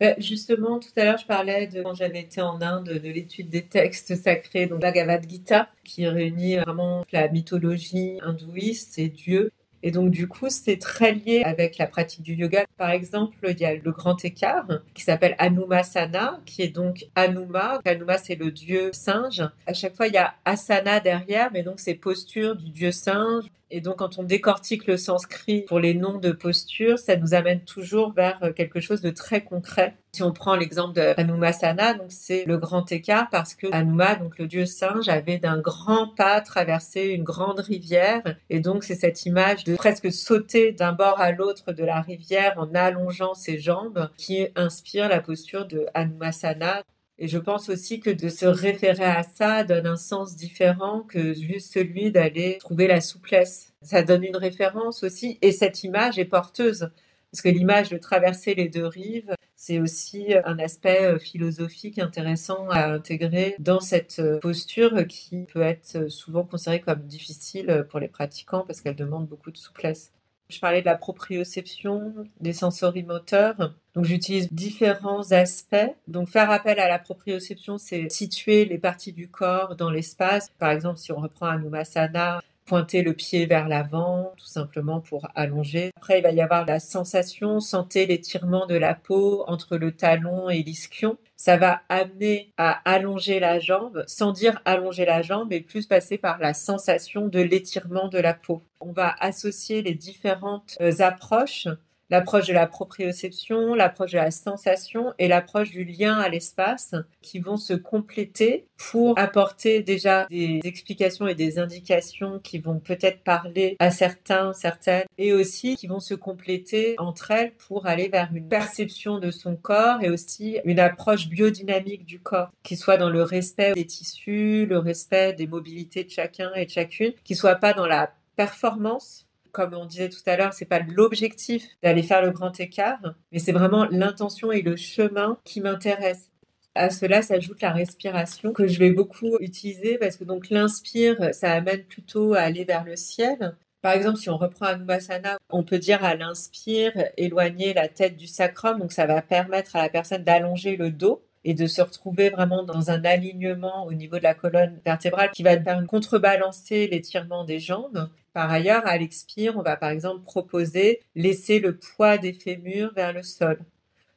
[0.00, 3.48] Bah, Justement, tout à l'heure, je parlais de quand j'avais été en Inde, de l'étude
[3.48, 9.52] des textes sacrés, donc Bhagavad Gita, qui réunit vraiment la mythologie hindouiste et Dieu
[9.82, 12.64] et donc, du coup, c'est très lié avec la pratique du yoga.
[12.76, 17.80] Par exemple, il y a le grand écart qui s'appelle Anumasana, qui est donc Anuma.
[17.84, 19.42] Anuma, c'est le dieu singe.
[19.66, 23.44] À chaque fois, il y a Asana derrière, mais donc c'est posture du dieu singe.
[23.70, 27.60] Et donc, quand on décortique le sanskrit pour les noms de postures, ça nous amène
[27.64, 29.94] toujours vers euh, quelque chose de très concret.
[30.12, 34.38] Si on prend l'exemple de Hanumasana, donc c'est le grand écart parce que Hanuma, donc
[34.38, 38.22] le dieu singe, avait d'un grand pas traversé une grande rivière.
[38.48, 42.54] Et donc, c'est cette image de presque sauter d'un bord à l'autre de la rivière
[42.56, 46.82] en allongeant ses jambes qui inspire la posture de Hanumasana.
[47.20, 51.34] Et je pense aussi que de se référer à ça donne un sens différent que
[51.34, 53.72] juste celui d'aller trouver la souplesse.
[53.82, 56.90] Ça donne une référence aussi et cette image est porteuse.
[57.32, 62.70] Parce que l'image de traverser les deux rives, c'est aussi un aspect euh, philosophique intéressant
[62.70, 68.08] à intégrer dans cette euh, posture qui peut être souvent considérée comme difficile pour les
[68.08, 70.12] pratiquants parce qu'elle demande beaucoup de souplesse.
[70.50, 73.74] Je parlais de la proprioception, des sensorimoteurs.
[73.94, 75.94] Donc j'utilise différents aspects.
[76.06, 80.50] Donc faire appel à la proprioception, c'est situer les parties du corps dans l'espace.
[80.58, 85.90] Par exemple, si on reprend Anumasana, pointer le pied vers l'avant, tout simplement pour allonger.
[85.96, 90.50] Après, il va y avoir la sensation, sentir l'étirement de la peau entre le talon
[90.50, 91.16] et l'ischion.
[91.40, 96.18] Ça va amener à allonger la jambe, sans dire allonger la jambe, mais plus passer
[96.18, 98.64] par la sensation de l'étirement de la peau.
[98.80, 101.68] On va associer les différentes euh, approches
[102.10, 107.38] l'approche de la proprioception, l'approche de la sensation et l'approche du lien à l'espace qui
[107.38, 113.76] vont se compléter pour apporter déjà des explications et des indications qui vont peut-être parler
[113.78, 118.48] à certains, certaines et aussi qui vont se compléter entre elles pour aller vers une
[118.48, 123.22] perception de son corps et aussi une approche biodynamique du corps qui soit dans le
[123.22, 127.72] respect des tissus, le respect des mobilités de chacun et de chacune, qui soit pas
[127.72, 132.30] dans la performance comme on disait tout à l'heure, c'est pas l'objectif d'aller faire le
[132.30, 136.30] grand écart, mais c'est vraiment l'intention et le chemin qui m'intéressent.
[136.74, 141.52] À cela s'ajoute la respiration que je vais beaucoup utiliser parce que donc l'inspire, ça
[141.52, 143.56] amène plutôt à aller vers le ciel.
[143.82, 148.26] Par exemple, si on reprend Anubhasana, on peut dire à l'inspire, éloigner la tête du
[148.26, 152.28] sacrum, donc ça va permettre à la personne d'allonger le dos et de se retrouver
[152.28, 157.44] vraiment dans un alignement au niveau de la colonne vertébrale qui va faire contrebalancer l'étirement
[157.44, 158.10] des jambes.
[158.34, 163.14] Par ailleurs, à l'expire, on va par exemple proposer laisser le poids des fémurs vers
[163.14, 163.58] le sol.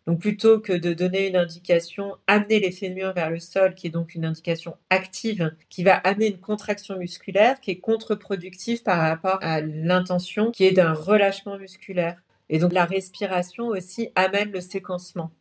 [0.07, 3.91] Donc plutôt que de donner une indication, amener les fémurs vers le sol, qui est
[3.91, 9.39] donc une indication active, qui va amener une contraction musculaire qui est contre-productive par rapport
[9.41, 12.21] à l'intention qui est d'un relâchement musculaire.
[12.49, 15.31] Et donc la respiration aussi amène le séquencement.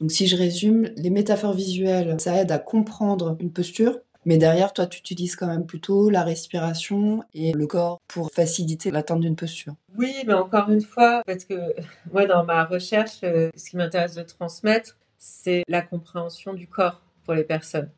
[0.00, 4.72] Donc si je résume, les métaphores visuelles, ça aide à comprendre une posture, mais derrière,
[4.72, 9.36] toi, tu utilises quand même plutôt la respiration et le corps pour faciliter l'atteinte d'une
[9.36, 9.74] posture.
[9.96, 11.74] Oui, mais encore une fois, parce que
[12.12, 17.00] moi, dans ma recherche, euh, ce qui m'intéresse de transmettre, c'est la compréhension du corps
[17.24, 17.90] pour les personnes.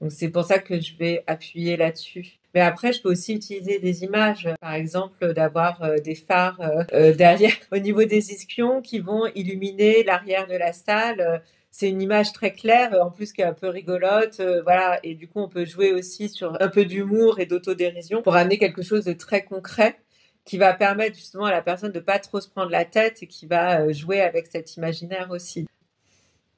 [0.00, 2.38] Donc c'est pour ça que je vais appuyer là-dessus.
[2.54, 6.60] Mais après, je peux aussi utiliser des images, par exemple d'avoir euh, des phares
[6.92, 12.02] euh, derrière au niveau des ischions qui vont illuminer l'arrière de la salle c'est une
[12.02, 14.98] image très claire, en plus qui est un peu rigolote, euh, voilà.
[15.04, 18.58] Et du coup, on peut jouer aussi sur un peu d'humour et d'autodérision pour amener
[18.58, 19.96] quelque chose de très concret
[20.44, 23.26] qui va permettre justement à la personne de pas trop se prendre la tête et
[23.26, 25.66] qui va euh, jouer avec cet imaginaire aussi.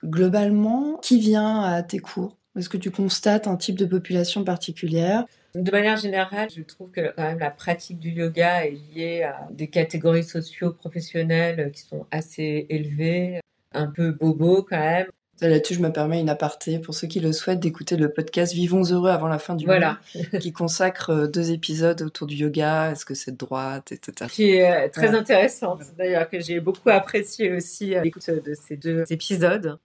[0.02, 2.39] Globalement, qui vient à tes cours?
[2.60, 5.24] Est-ce que tu constates un type de population particulière?
[5.54, 9.48] De manière générale, je trouve que quand même la pratique du yoga est liée à
[9.50, 13.40] des catégories socio-professionnelles qui sont assez élevées
[13.72, 15.06] un peu bobo quand même.
[15.40, 18.84] Là-dessus, je me permets une aparté pour ceux qui le souhaitent d'écouter le podcast Vivons
[18.84, 19.98] heureux avant la fin du voilà.
[20.38, 24.30] qui consacre euh, deux épisodes autour du yoga, est-ce que c'est droite, etc.
[24.30, 28.76] Qui est euh, très intéressante d'ailleurs, que j'ai beaucoup apprécié aussi à l'écoute de ces
[28.76, 29.78] deux épisodes.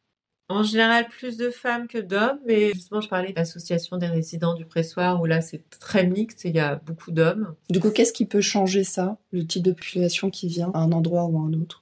[0.47, 4.53] En général, plus de femmes que d'hommes, mais justement, je parlais de l'association des résidents
[4.53, 7.55] du pressoir où là, c'est très mixte et il y a beaucoup d'hommes.
[7.69, 10.91] Du coup, qu'est-ce qui peut changer ça, le type de population qui vient à un
[10.91, 11.81] endroit ou à un autre?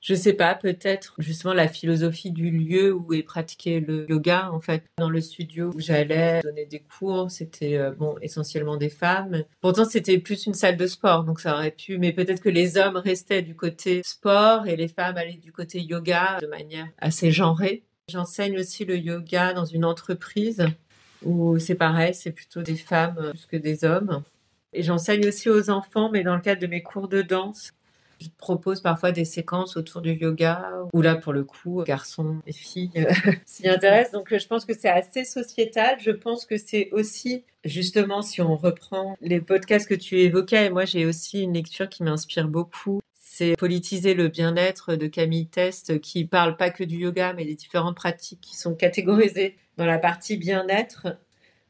[0.00, 4.50] Je sais pas, peut-être justement la philosophie du lieu où est pratiqué le yoga.
[4.50, 8.88] En fait, dans le studio où j'allais donner des cours, c'était euh, bon essentiellement des
[8.88, 9.44] femmes.
[9.60, 11.98] Pourtant, c'était plus une salle de sport, donc ça aurait pu.
[11.98, 15.80] Mais peut-être que les hommes restaient du côté sport et les femmes allaient du côté
[15.80, 17.84] yoga de manière assez genrée.
[18.10, 20.66] J'enseigne aussi le yoga dans une entreprise
[21.22, 24.22] où c'est pareil, c'est plutôt des femmes plus que des hommes.
[24.72, 27.72] Et j'enseigne aussi aux enfants, mais dans le cadre de mes cours de danse.
[28.20, 32.52] Je propose parfois des séquences autour du yoga, où là, pour le coup, garçons et
[32.52, 33.10] filles euh,
[33.46, 34.12] s'y intéressent.
[34.12, 35.96] Donc, je pense que c'est assez sociétal.
[36.00, 40.70] Je pense que c'est aussi, justement, si on reprend les podcasts que tu évoquais, et
[40.70, 43.00] moi, j'ai aussi une lecture qui m'inspire beaucoup.
[43.40, 47.54] C'est Politiser le bien-être de Camille Test, qui parle pas que du yoga, mais des
[47.54, 51.16] différentes pratiques qui sont catégorisées dans la partie bien-être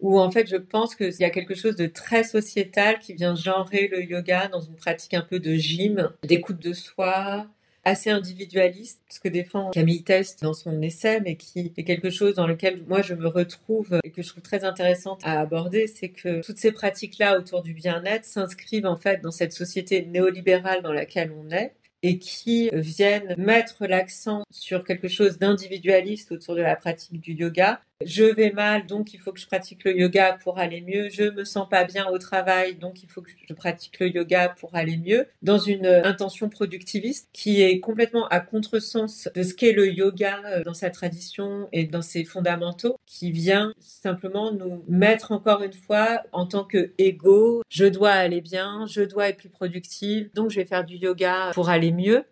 [0.00, 3.36] où en fait je pense qu'il y a quelque chose de très sociétal qui vient
[3.36, 7.46] genrer le yoga dans une pratique un peu de gym, d'écoute de soi,
[7.90, 12.34] assez individualiste, ce que défend Camille Test dans son essai, mais qui est quelque chose
[12.34, 16.08] dans lequel moi je me retrouve et que je trouve très intéressante à aborder, c'est
[16.08, 20.92] que toutes ces pratiques-là autour du bien-être s'inscrivent en fait dans cette société néolibérale dans
[20.92, 26.76] laquelle on est et qui viennent mettre l'accent sur quelque chose d'individualiste autour de la
[26.76, 30.58] pratique du yoga, je vais mal, donc il faut que je pratique le yoga pour
[30.58, 31.08] aller mieux.
[31.10, 34.48] Je me sens pas bien au travail, donc il faut que je pratique le yoga
[34.48, 35.26] pour aller mieux.
[35.42, 40.64] Dans une intention productiviste qui est complètement à contresens de ce qu'est le yoga euh,
[40.64, 46.22] dans sa tradition et dans ses fondamentaux, qui vient simplement nous mettre encore une fois
[46.32, 47.62] en tant que ego.
[47.68, 51.50] Je dois aller bien, je dois être plus productive, donc je vais faire du yoga
[51.54, 52.24] pour aller mieux.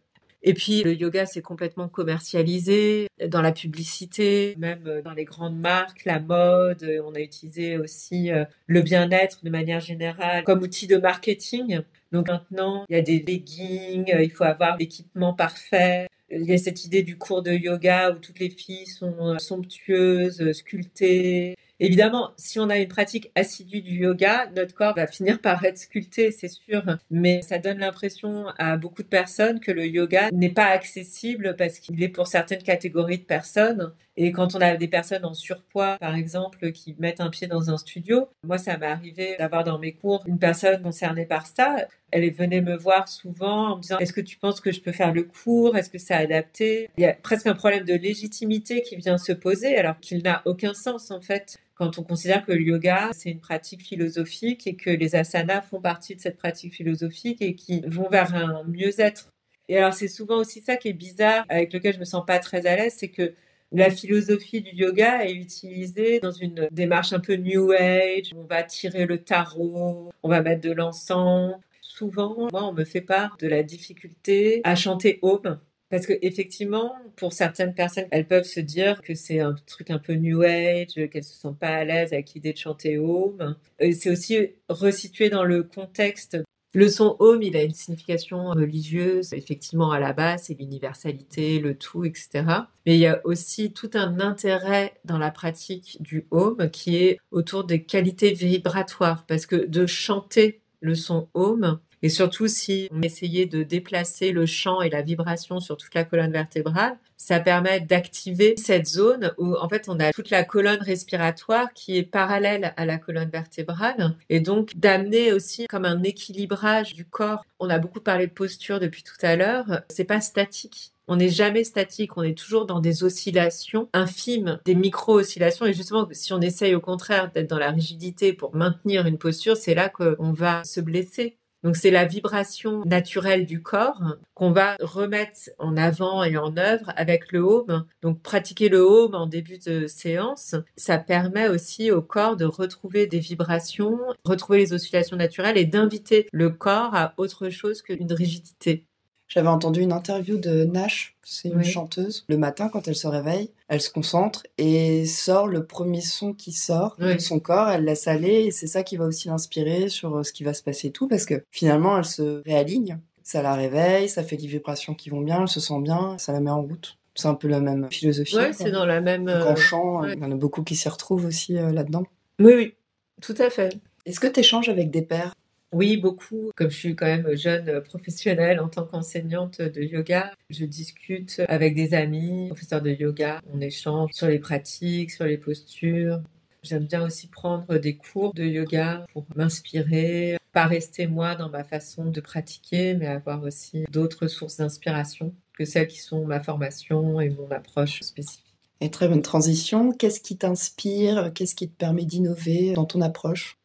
[0.43, 5.59] Et puis le yoga c'est complètement commercialisé dans la publicité, même euh, dans les grandes
[5.59, 6.83] marques, la mode.
[6.85, 11.81] Euh, on a utilisé aussi euh, le bien-être de manière générale comme outil de marketing.
[12.13, 16.07] Donc maintenant, il y a des leggings, il faut avoir l'équipement parfait.
[16.31, 20.53] Il y a cette idée du cours de yoga où toutes les filles sont somptueuses,
[20.53, 25.65] sculptées, Évidemment, si on a une pratique assidue du yoga, notre corps va finir par
[25.65, 26.83] être sculpté, c'est sûr.
[27.11, 31.79] Mais ça donne l'impression à beaucoup de personnes que le yoga n'est pas accessible parce
[31.79, 33.93] qu'il est pour certaines catégories de personnes.
[34.21, 37.71] Et quand on a des personnes en surpoids, par exemple, qui mettent un pied dans
[37.71, 41.87] un studio, moi, ça m'est arrivé d'avoir dans mes cours une personne concernée par ça.
[42.11, 44.91] Elle venait me voir souvent en me disant Est-ce que tu penses que je peux
[44.91, 45.77] faire le cours?
[45.77, 46.91] Est-ce que c'est adapté?
[46.99, 50.43] Il y a presque un problème de légitimité qui vient se poser alors qu'il n'a
[50.47, 54.75] aucun sens en fait quand on considère que le yoga, c'est une pratique philosophique et
[54.75, 59.29] que les asanas font partie de cette pratique philosophique et qui vont vers un mieux-être.
[59.69, 62.41] Et alors, c'est souvent aussi ça qui est bizarre, avec lequel je me sens pas
[62.41, 63.35] très à l'aise, c'est que
[63.73, 68.33] la philosophie du yoga est utilisée dans une démarche un peu new age.
[68.35, 71.55] On va tirer le tarot, on va mettre de l'encens.
[71.83, 75.59] Souvent, moi, on me fait part de la difficulté à chanter Om
[75.91, 79.99] parce que effectivement, pour certaines personnes, elles peuvent se dire que c'est un truc un
[79.99, 83.57] peu new age, qu'elles se sentent pas à l'aise avec l'idée de chanter home.
[83.81, 86.37] C'est aussi resitué dans le contexte.
[86.75, 91.77] Le son home, il a une signification religieuse, effectivement à la base, c'est l'universalité, le
[91.79, 92.45] tout, etc.
[92.85, 97.19] Mais il y a aussi tout un intérêt dans la pratique du home qui est
[97.31, 103.03] autour des qualités vibratoires, parce que de chanter le son home, et surtout, si on
[103.03, 107.81] essayait de déplacer le champ et la vibration sur toute la colonne vertébrale, ça permet
[107.81, 112.73] d'activer cette zone où, en fait, on a toute la colonne respiratoire qui est parallèle
[112.77, 117.45] à la colonne vertébrale et donc d'amener aussi comme un équilibrage du corps.
[117.59, 119.83] On a beaucoup parlé de posture depuis tout à l'heure.
[119.91, 120.93] C'est pas statique.
[121.11, 125.65] On n'est jamais statique, on est toujours dans des oscillations infimes, des micro-oscillations.
[125.65, 129.57] Et justement, si on essaye au contraire d'être dans la rigidité pour maintenir une posture,
[129.57, 131.38] c'est là qu'on va se blesser.
[131.65, 136.93] Donc c'est la vibration naturelle du corps qu'on va remettre en avant et en œuvre
[136.97, 137.85] avec le home.
[138.03, 143.07] Donc pratiquer le home en début de séance, ça permet aussi au corps de retrouver
[143.07, 148.85] des vibrations, retrouver les oscillations naturelles et d'inviter le corps à autre chose qu'une rigidité.
[149.29, 152.25] J'avais entendu une interview de Nash, c'est une chanteuse.
[152.29, 156.53] Le matin, quand elle se réveille, elle se concentre et sort le premier son qui
[156.53, 157.69] sort de son corps.
[157.69, 160.55] Elle laisse aller et c'est ça qui va aussi l'inspirer sur euh, ce qui va
[160.55, 162.99] se passer et tout parce que finalement, elle se réaligne.
[163.23, 166.33] Ça la réveille, ça fait des vibrations qui vont bien, elle se sent bien, ça
[166.33, 166.97] la met en route.
[167.15, 168.37] C'est un peu la même philosophie.
[168.37, 169.29] Oui, c'est dans la même.
[169.29, 172.05] en euh, chant, il y en a beaucoup qui s'y retrouvent aussi euh, là-dedans.
[172.39, 172.75] Oui, oui,
[173.21, 173.77] tout à fait.
[174.07, 175.35] Est-ce que tu échanges avec des pères?
[175.73, 176.51] Oui, beaucoup.
[176.57, 181.75] Comme je suis quand même jeune professionnelle en tant qu'enseignante de yoga, je discute avec
[181.75, 183.41] des amis, professeurs de yoga.
[183.53, 186.23] On échange sur les pratiques, sur les postures.
[186.63, 191.65] J'aime bien aussi prendre des cours de yoga pour m'inspirer, pas rester moi dans ma
[191.65, 197.21] façon de pratiquer, mais avoir aussi d'autres sources d'inspiration que celles qui sont ma formation
[197.21, 198.45] et mon approche spécifique.
[198.81, 199.93] Et très bonne transition.
[199.93, 201.33] Qu'est-ce qui t'inspire?
[201.35, 203.58] Qu'est-ce qui te permet d'innover dans ton approche?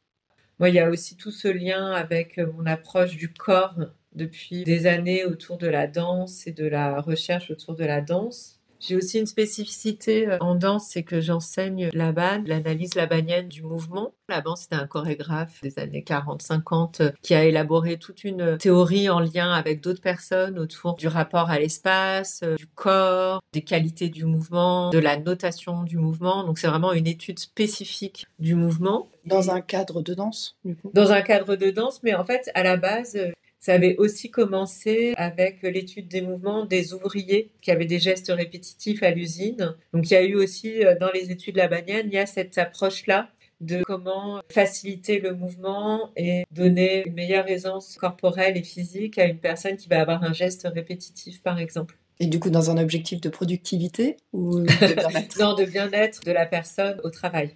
[0.63, 3.75] Moi, il y a aussi tout ce lien avec euh, mon approche du corps
[4.15, 8.52] depuis des années autour de la danse et de la recherche autour de la danse.
[8.85, 13.63] J'ai aussi une spécificité euh, en danse, c'est que j'enseigne la banne, l'analyse labanienne du
[13.63, 14.13] mouvement.
[14.27, 19.21] Laban, c'était un chorégraphe des années 40-50 euh, qui a élaboré toute une théorie en
[19.21, 24.25] lien avec d'autres personnes autour du rapport à l'espace, euh, du corps, des qualités du
[24.25, 26.43] mouvement, de la notation du mouvement.
[26.43, 29.07] Donc c'est vraiment une étude spécifique du mouvement.
[29.25, 30.91] Dans un cadre de danse, du coup?
[30.93, 33.17] Dans un cadre de danse, mais en fait, à la base,
[33.63, 39.01] ça avait aussi commencé avec l'étude des mouvements des ouvriers qui avaient des gestes répétitifs
[39.03, 39.77] à l'usine.
[39.93, 42.25] Donc il y a eu aussi euh, dans les études de la il y a
[42.25, 43.29] cette approche-là
[43.61, 49.39] de comment faciliter le mouvement et donner une meilleure aisance corporelle et physique à une
[49.39, 51.97] personne qui va avoir un geste répétitif, par exemple.
[52.19, 55.39] Et du coup, dans un objectif de productivité ou de bien-être?
[55.39, 57.55] Non, de bien-être de la personne au travail.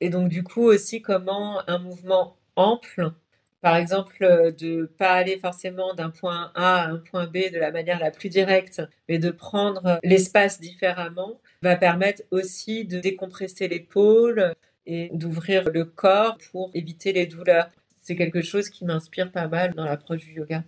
[0.00, 3.12] Et donc, du coup, aussi comment un mouvement ample
[3.60, 7.58] Par exemple, euh, de pas aller forcément d'un point A à un point B de
[7.58, 13.66] la manière la plus directe, mais de prendre l'espace différemment, va permettre aussi de décompresser
[13.66, 14.54] l'épaule
[14.86, 17.68] et d'ouvrir le corps pour éviter les douleurs.
[18.00, 20.62] C'est quelque chose qui m'inspire pas mal dans l'approche du yoga.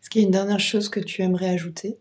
[0.00, 1.98] Est-ce qu'il y a une dernière chose que tu aimerais ajouter?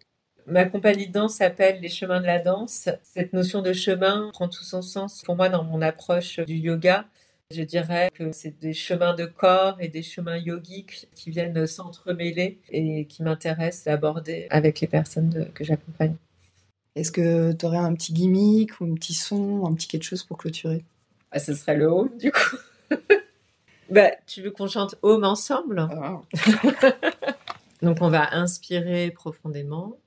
[0.48, 2.90] Ma compagnie de danse s'appelle Les Chemins de la Danse.
[3.04, 7.06] Cette notion de chemin prend tout son sens pour moi dans mon approche du yoga.
[7.54, 12.60] Je dirais que c'est des chemins de corps et des chemins yogiques qui viennent s'entremêler
[12.70, 16.16] et qui m'intéressent d'aborder avec les personnes que j'accompagne.
[16.96, 20.24] Est-ce que tu aurais un petit gimmick ou un petit son, un petit quelque chose
[20.24, 20.84] pour clôturer?
[21.32, 22.58] Ah, Ce serait le home, du coup.
[23.90, 25.88] bah, tu veux qu'on chante home ensemble?
[25.92, 26.22] Ah.
[27.82, 29.98] Donc, on va inspirer profondément.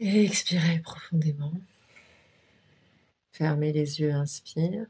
[0.00, 1.52] Et expirer profondément.
[3.32, 4.86] Fermez les yeux, inspire.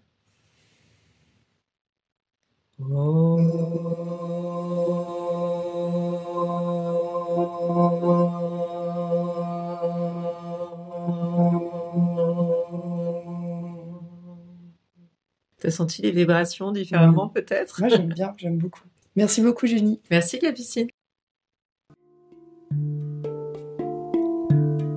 [15.58, 18.82] T'as senti les vibrations différemment peut-être Moi j'aime bien, j'aime beaucoup.
[19.14, 20.00] Merci beaucoup Jenny.
[20.10, 20.88] Merci Capucine.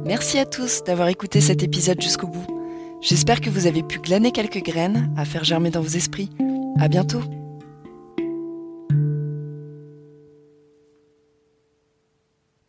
[0.05, 2.47] Merci à tous d'avoir écouté cet épisode jusqu'au bout.
[3.01, 6.29] J'espère que vous avez pu glaner quelques graines à faire germer dans vos esprits.
[6.79, 7.21] À bientôt